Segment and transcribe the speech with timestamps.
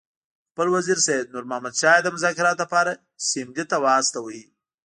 [0.51, 2.91] خپل وزیر سید نور محمد شاه یې د مذاکراتو لپاره
[3.29, 4.41] سیملې ته واستاوه.